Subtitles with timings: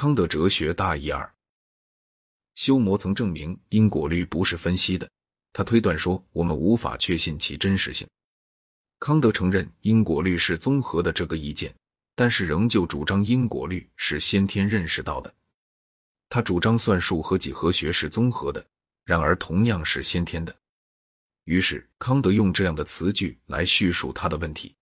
[0.00, 1.30] 康德哲学大意二，
[2.54, 5.06] 休谟曾证明因果律不是分析的，
[5.52, 8.08] 他推断说我们无法确信其真实性。
[8.98, 11.74] 康德承认因果律是综合的这个意见，
[12.14, 15.34] 但是仍旧主张因果律是先天认识到的。
[16.30, 18.66] 他主张算术和几何学是综合的，
[19.04, 20.56] 然而同样是先天的。
[21.44, 24.74] 于是康德用这样的词句来叙述他的问题：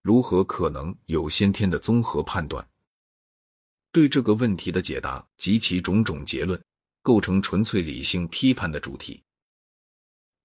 [0.00, 2.66] 如何可能有先天的综合判断？
[3.98, 6.62] 对这个问题的解答及其种种结论，
[7.02, 9.20] 构成纯粹理性批判的主题。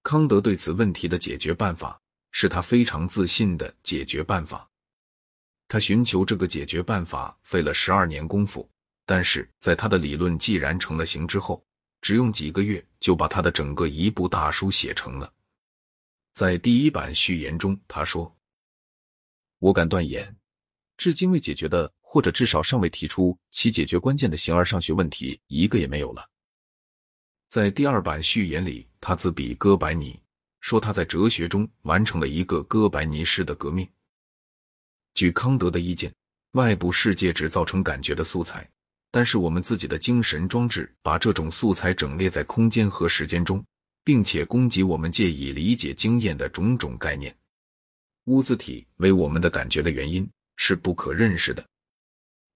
[0.02, 1.96] 康德对此问题的解决办法，
[2.32, 4.68] 是他非常自信的解决办法。
[5.68, 8.68] 他寻求这个解决办法费了十二年功夫，
[9.06, 11.64] 但是在他的理论既然成了形之后，
[12.00, 15.32] 只用几个月就把他的整个一部大书写成了。
[16.32, 18.36] 在第一版序言中，他说
[19.60, 20.36] ：“我敢断言，
[20.96, 26.24] 至今未解决的。”或者至少尚未提出其解决关键的形而上学问题，一个也没有了。
[27.48, 30.16] 在第二版序言里，他自比哥白尼，
[30.60, 33.84] 说他在哲学中完成了一个哥白尼式的革命。
[35.14, 36.14] 据康德的意见，
[36.52, 38.64] 外部世界只造成感觉的素材，
[39.10, 43.60] 但是我们自己的精神装置把这种素材整列在空间和时间中，
[44.04, 47.36] 并且供给我们借以理解经验的种种概念。
[48.26, 51.66] 物自体为我们的感觉的原因是不可认识的。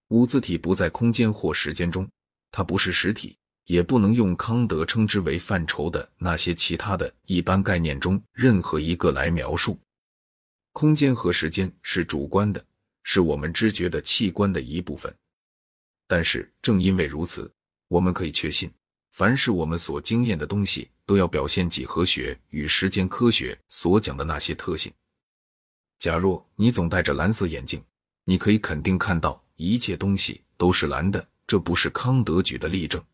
[0.09, 2.09] 五字体不在空间或时间中，
[2.51, 9.78] 它不是实体，也不能用康德称之为范畴的那些其他的一般概念中任何一个来描述。
[10.73, 12.65] 空间和时间是主观的，
[13.03, 15.15] 是我们知觉的器官的一部分。
[16.06, 17.50] 但是正因为如此，
[17.89, 18.70] 我们可以确信，
[19.12, 24.91] 凡是我们所经验的东西，都要表现几何学与时间科学所讲的那些特性。
[25.98, 27.84] 假若你总戴着蓝色眼镜，
[28.25, 29.45] 你可以肯定看到。
[29.59, 33.05] 一切东西都是蓝的，这不是康德举的例证。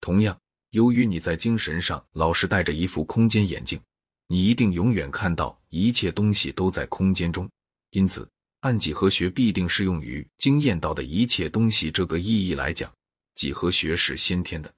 [0.00, 0.38] 同样，
[0.70, 3.78] 由于你在精神上老是戴着一副空间眼镜，
[4.26, 7.46] 你一定永远看到一切东西都在空间中。
[7.90, 8.26] 因此，
[8.60, 12.90] 按几何学必定适用于经验到的一切东西这个意义来讲，
[13.34, 14.74] 几何学是先天的。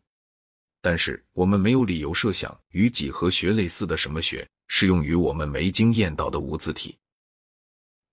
[0.80, 6.98] 但是，我们没有理由设想与几何学类似的什么学适用于我们没经验到的无字体。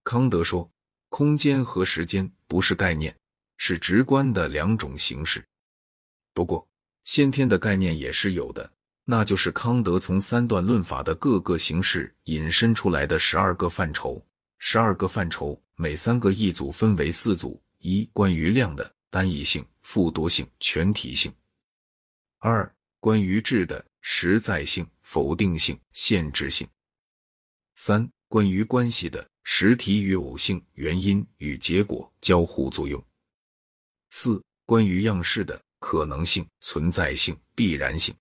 [0.03, 0.69] 康德说。
[1.09, 3.15] 空间和时间不是概念，
[3.57, 5.43] 是直观的两种形式。
[6.33, 6.65] 不过，
[7.03, 8.71] 先天的概念也是有的，
[9.03, 14.23] 那就是康德从三段论法的各个形式引申出来的十二个范畴。
[14.59, 21.31] 十二个范畴，每三个一组分为四组：一、关于量的单一性、复多性、全体性；
[22.39, 22.69] 二、
[22.99, 26.67] 关于质的实在性、否定性、限制性；
[27.75, 29.27] 三、关于关系的。
[29.51, 33.03] 实体与偶性、原因与结果交互作用。
[34.11, 38.13] 四、关于样式的可能性、存在性、必然性。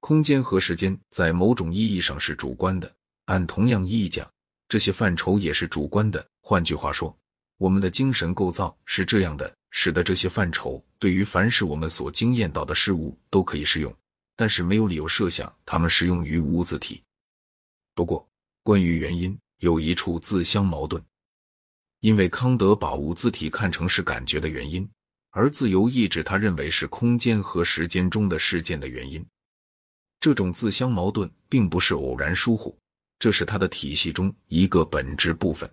[0.00, 2.92] 空间和时间在某种意义上是主观的，
[3.26, 4.28] 按同样意义讲，
[4.68, 6.26] 这些范畴也是主观的。
[6.40, 7.16] 换句话说，
[7.56, 13.94] 我们的精神构造是这样的，使得这些范畴对于凡是我们所经验到的事物都可以适用，
[14.34, 17.00] 但是没有理由设想它们适用于无字体。
[17.94, 18.28] 不过，
[18.62, 19.38] 关于原因。
[19.60, 21.04] 有一处自相矛盾，
[22.00, 24.88] 因为康德把无字体看成是感觉的原因，
[25.32, 29.22] 而自由意志他认为是空间和时间中的事件的原因。
[30.18, 32.74] 这种自相矛盾并不是偶然疏忽，
[33.18, 35.70] 这是他的体系中一个本质部分。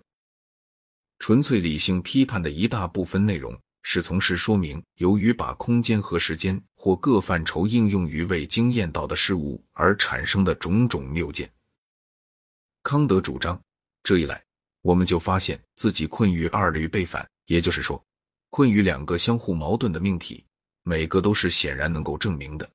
[1.18, 11.50] 纯粹理性批判的一大部分内容是从事说明，由于把空间和时间或各范畴应用于未经验到的事物而产生的种种谬见。
[12.88, 13.62] 康德主张。
[14.02, 14.42] 这一来，
[14.80, 18.02] 我们就发现自己困于二律背反，也就是说，
[18.48, 20.42] 困于两个相互矛盾的命题，
[20.84, 22.66] 每个都是显然能够证明的。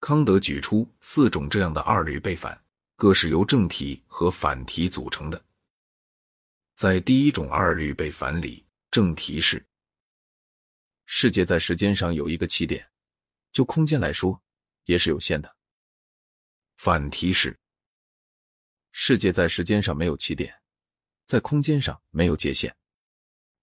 [0.00, 2.60] 康德举出四种这样的二律背反，
[2.96, 5.40] 各是由正题和反题组成的。
[6.74, 9.64] 在第一种二律背反里，正题是：
[11.06, 12.84] 世界在时间上有一个起点，
[13.52, 14.42] 就空间来说，
[14.86, 15.56] 也是有限的。
[16.78, 17.56] 反题是。
[18.92, 20.52] 世界在时间上没有起点，
[21.26, 22.74] 在空间上没有界限。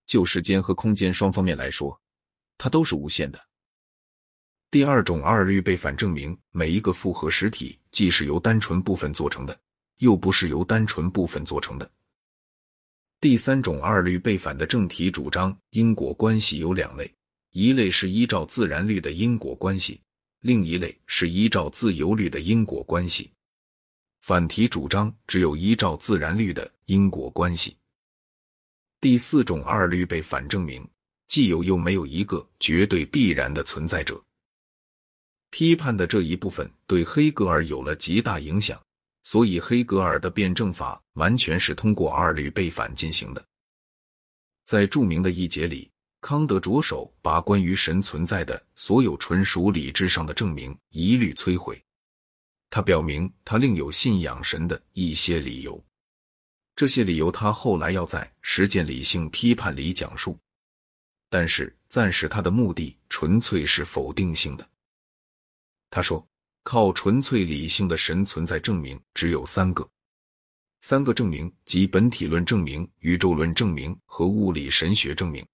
[0.06, 2.00] 就时间和空间双方面来说，
[2.58, 3.40] 它都是无限的。
[4.72, 9.58] 第二种二律背反证明，每一个复合实体既是由单纯部分做成的，
[9.98, 11.90] 又不是由单纯部分做成的。
[13.20, 17.12] 第三种二律背反的正题主张，因果关系有两类，
[17.52, 20.02] 一类是依照自然律的因果关系，
[20.42, 23.32] 另一类是依照自由律的因果关系。
[24.28, 27.78] 反题主张只有依照自然律的因果关系。
[29.00, 30.86] 第四种二律被反证明，
[31.30, 34.22] 既有又没有一个绝对必然的存在者。
[35.50, 38.78] 批判的这一部分对黑格尔有了极大影响，
[39.24, 43.42] 所以黑格尔的辩证法完全是通过二律背反进行的。
[44.66, 45.90] 在著名的一节里，
[46.20, 51.82] 康德着手把关于神存在的所有纯属理智上的证明一律摧毁。
[52.70, 55.84] 他表明他另有信仰神的一些理由，
[56.76, 60.38] 这些理由他后来要在实践理性批判里讲述。
[61.30, 64.70] 但是暂时他的目的纯粹是否定性的。
[65.90, 66.26] 他说
[66.64, 69.90] ：“靠纯粹理性的神存在证明只有三个，
[70.82, 75.46] 三个证明即本体论证明、宇宙论证明和物理神学证明。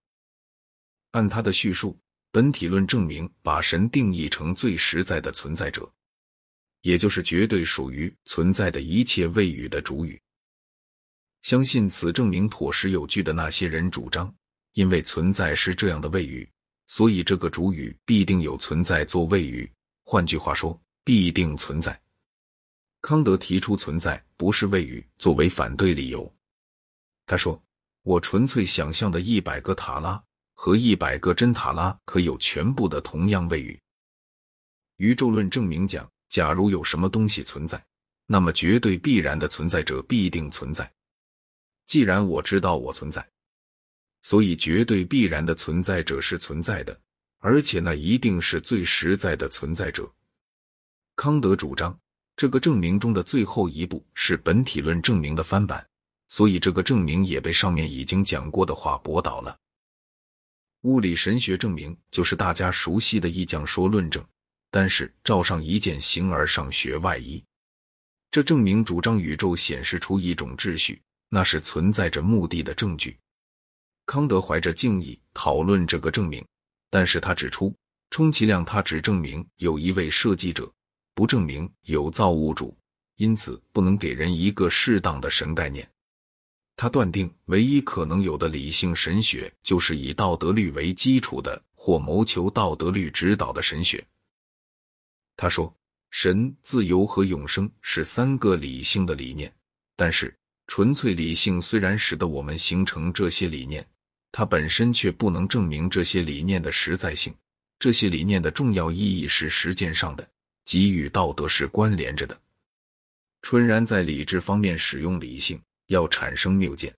[1.12, 1.98] 按他的叙述，
[2.32, 5.92] 本体论证明把神定义成最实在的存在者，
[6.84, 10.22] 也就是绝对属于存在的一切谓语的主语。
[11.42, 14.34] 相信此证明妥实有据的那些人主张，
[14.74, 16.50] 因为存在是这样的谓语，
[16.88, 19.70] 所以这个主语必定有存在做谓语。”
[20.06, 22.00] 换句话说，必定存在。
[23.02, 26.34] 康德提出存在不是谓语作为反对理由。
[27.26, 27.62] 他说
[28.04, 30.22] ：“我纯粹想象的一百个塔拉
[30.54, 33.80] 和一百个真塔拉可有全部的同样谓语。”
[34.98, 37.80] 宇宙论证明讲，假如有什么东西存在，
[38.26, 40.92] 那么绝对必然的存在者必定存在。
[41.86, 43.24] 既然我知道我存在，
[44.24, 47.00] 所以绝对必然的存在者是存在的。
[47.38, 50.12] 而且那一定是最实在的存在者。
[51.16, 51.96] 康德主张，
[52.36, 55.88] 这个证明中的最后一步是本体论证明的翻版，
[56.30, 59.56] 所以这个证明也被上面已经讲过的话驳倒了。
[60.82, 64.26] 物理神学证明就是大家熟悉的意象说论证，
[64.74, 67.44] 但是罩上一件形而上学外衣。
[68.32, 71.00] 这证明主张宇宙显示出一种秩序，
[71.30, 73.16] 那是存在着目的的证据。
[74.08, 76.44] 康德怀着敬意讨论这个证明。
[76.90, 77.72] 但是他指出，
[78.10, 80.72] 充其量他只证明有一位设计者，
[81.14, 82.76] 不证明有造物主，
[83.18, 85.88] 因此不能给人一个适当的神概念。
[86.76, 94.04] 他断定，唯一可能有的理性神学就是以道德律为基础的，或谋求道德律指导的神学。
[95.36, 95.76] 他说，
[96.12, 99.54] 神、自由和永生是三个理性的理念，
[99.96, 100.36] 但是
[100.68, 103.86] 纯粹理性虽然使得我们形成这些理念。
[104.36, 107.32] 它本身却不能证明这些理念的实在性。
[107.78, 110.28] 这些理念的重要意义是实践上的，
[110.66, 112.40] 即与道德是关联着的。
[113.44, 116.92] 纯然在理智方面使用理性，要产生谬见。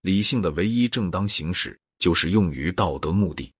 [0.00, 3.52] 理性的唯一正当行使就是用于道德目的。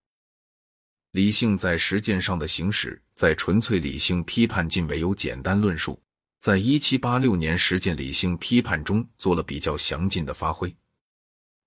[1.10, 6.00] 理性在实践上的行使，在纯粹理性批判近为有简单论述，
[6.38, 10.72] 在一七八六年实践理性批判中做了比较详尽的发挥。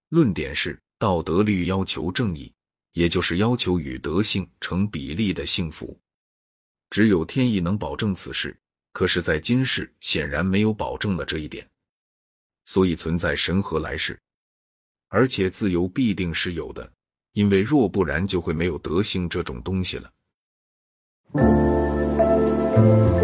[0.10, 0.80] 论点是。
[0.98, 2.54] 道德律要求正义，
[2.94, 6.00] 也就是要求与德性成比例的幸福。
[6.92, 8.56] 只有天意能保证此事，
[8.94, 11.68] 可是，在今世显然没有保证了这一点，
[12.66, 14.16] 所以存在神和来世。
[15.08, 16.94] 而且自由必定是有的，
[17.34, 20.14] 因为若不然，就会没有德性这种东西了。
[21.34, 23.22] thank